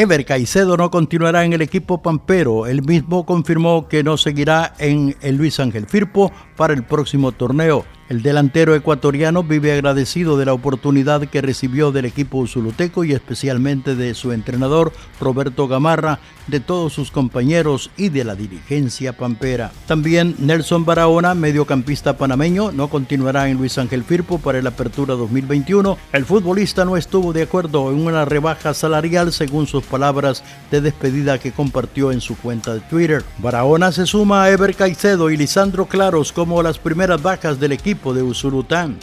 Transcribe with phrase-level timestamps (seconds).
[0.00, 2.66] Ever Caicedo no continuará en el equipo pampero.
[2.66, 7.84] Él mismo confirmó que no seguirá en el Luis Ángel Firpo para el próximo torneo.
[8.10, 13.94] El delantero ecuatoriano vive agradecido de la oportunidad que recibió del equipo usuluteco y especialmente
[13.94, 16.18] de su entrenador Roberto Gamarra,
[16.48, 19.70] de todos sus compañeros y de la dirigencia pampera.
[19.86, 25.96] También Nelson Barahona, mediocampista panameño, no continuará en Luis Ángel Firpo para el Apertura 2021.
[26.12, 30.42] El futbolista no estuvo de acuerdo en una rebaja salarial según sus palabras
[30.72, 33.22] de despedida que compartió en su cuenta de Twitter.
[33.38, 37.99] Barahona se suma a Ever Caicedo y Lisandro Claros como las primeras bajas del equipo
[38.08, 38.96] de Usurután.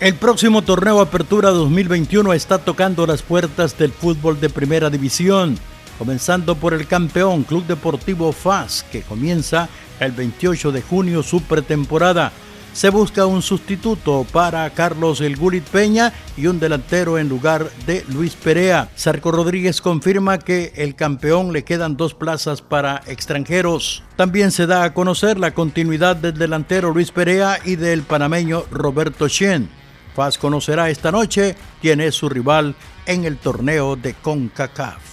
[0.00, 5.56] El próximo torneo Apertura 2021 está tocando las puertas del fútbol de primera división,
[5.98, 9.68] comenzando por el campeón Club Deportivo FAS, que comienza
[9.98, 12.32] el 28 de junio su pretemporada.
[12.72, 18.02] Se busca un sustituto para Carlos El Gulit Peña y un delantero en lugar de
[18.08, 18.88] Luis Perea.
[18.96, 24.02] Sarco Rodríguez confirma que el campeón le quedan dos plazas para extranjeros.
[24.16, 29.28] También se da a conocer la continuidad del delantero Luis Perea y del panameño Roberto
[29.28, 29.68] Chen.
[30.16, 35.11] Faz conocerá esta noche quién es su rival en el torneo de CONCACAF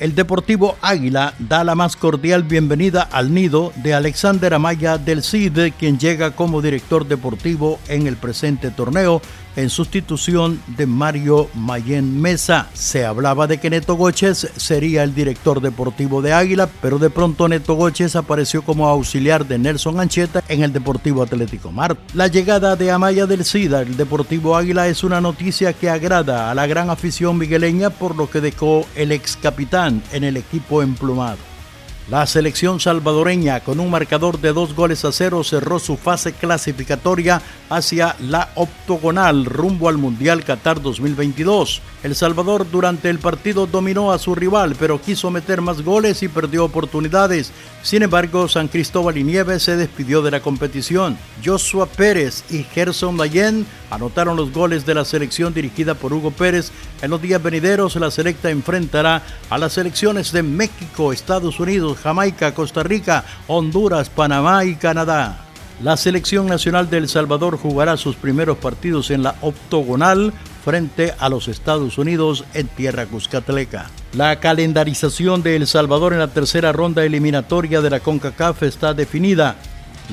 [0.00, 5.74] el Deportivo Águila da la más cordial bienvenida al nido de Alexander Amaya del CID,
[5.78, 9.20] quien llega como director deportivo en el presente torneo
[9.56, 12.68] en sustitución de Mario Mayen Mesa.
[12.74, 17.48] Se hablaba de que Neto Goches sería el director deportivo de Águila, pero de pronto
[17.48, 21.96] Neto Goches apareció como auxiliar de Nelson Ancheta en el Deportivo Atlético Mar.
[22.14, 26.54] La llegada de Amaya del SIDA el Deportivo Águila es una noticia que agrada a
[26.54, 31.49] la gran afición migueleña por lo que dejó el ex capitán en el equipo emplumado.
[32.10, 37.40] La selección salvadoreña, con un marcador de dos goles a cero, cerró su fase clasificatoria
[37.68, 41.80] hacia la octogonal rumbo al Mundial Qatar 2022.
[42.02, 46.28] El Salvador durante el partido dominó a su rival, pero quiso meter más goles y
[46.28, 47.52] perdió oportunidades.
[47.82, 51.18] Sin embargo, San Cristóbal y Nieves se despidió de la competición.
[51.44, 56.72] Joshua Pérez y Gerson Mayen anotaron los goles de la selección dirigida por Hugo Pérez.
[57.02, 62.54] En los días venideros, la selecta enfrentará a las selecciones de México, Estados Unidos, Jamaica,
[62.54, 65.44] Costa Rica, Honduras, Panamá y Canadá.
[65.82, 70.32] La selección nacional de El Salvador jugará sus primeros partidos en la octogonal
[70.64, 73.90] frente a los Estados Unidos en tierra cuscatleca.
[74.12, 79.56] La calendarización de El Salvador en la tercera ronda eliminatoria de la CONCACAF está definida.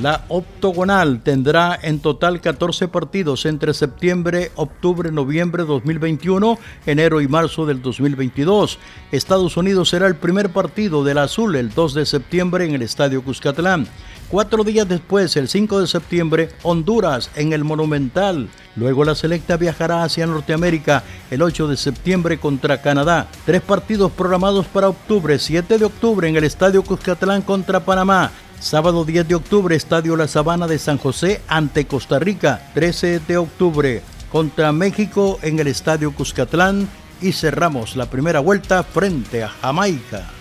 [0.01, 7.65] La octogonal tendrá en total 14 partidos entre septiembre, octubre, noviembre 2021, enero y marzo
[7.65, 8.77] del 2022.
[9.11, 13.23] Estados Unidos será el primer partido del azul el 2 de septiembre en el Estadio
[13.23, 13.87] Cuscatlán.
[14.29, 18.49] Cuatro días después, el 5 de septiembre, Honduras en el Monumental.
[18.75, 23.29] Luego la selecta viajará hacia Norteamérica el 8 de septiembre contra Canadá.
[23.45, 28.31] Tres partidos programados para octubre, 7 de octubre en el Estadio Cuscatlán contra Panamá.
[28.59, 32.69] Sábado 10 de octubre, Estadio La Sabana de San José ante Costa Rica.
[32.73, 36.89] 13 de octubre, contra México en el Estadio Cuscatlán.
[37.21, 40.36] Y cerramos la primera vuelta frente a Jamaica.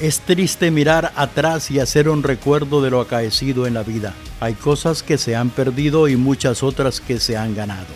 [0.00, 4.12] Es triste mirar atrás y hacer un recuerdo de lo acaecido en la vida.
[4.40, 7.86] Hay cosas que se han perdido y muchas otras que se han ganado.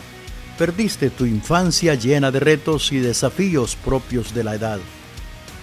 [0.56, 4.78] Perdiste tu infancia llena de retos y desafíos propios de la edad.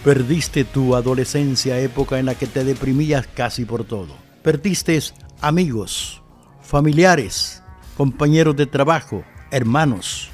[0.04, 4.18] Perdiste tu adolescencia, época en la que te deprimías casi por todo.
[4.44, 5.02] Perdiste
[5.40, 6.22] amigos,
[6.62, 7.64] familiares,
[7.96, 10.30] compañeros de trabajo, hermanos,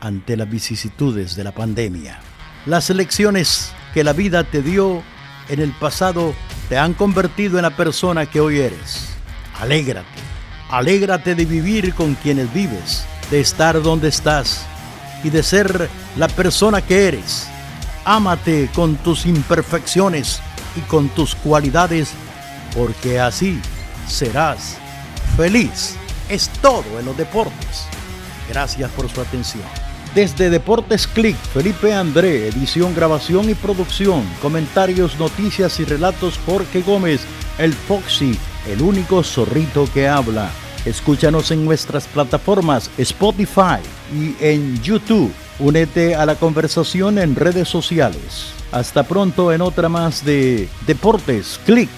[0.00, 2.20] ante las vicisitudes de la pandemia.
[2.66, 5.02] Las lecciones que la vida te dio
[5.48, 6.34] en el pasado
[6.68, 9.08] te han convertido en la persona que hoy eres.
[9.60, 10.06] Alégrate,
[10.70, 14.66] alégrate de vivir con quienes vives, de estar donde estás
[15.22, 17.48] y de ser la persona que eres
[18.04, 20.40] Ámate con tus imperfecciones
[20.76, 22.10] y con tus cualidades,
[22.74, 23.60] porque así
[24.06, 24.76] serás
[25.36, 25.96] feliz.
[26.28, 27.86] Es todo en los deportes.
[28.48, 29.64] Gracias por su atención.
[30.14, 37.22] Desde Deportes Click, Felipe André, edición, grabación y producción, comentarios, noticias y relatos, Jorge Gómez,
[37.58, 38.38] el Foxy,
[38.68, 40.52] el único zorrito que habla.
[40.84, 43.80] Escúchanos en nuestras plataformas Spotify
[44.14, 45.32] y en YouTube.
[45.58, 48.52] Únete a la conversación en redes sociales.
[48.70, 51.90] Hasta pronto en otra más de Deportes Click.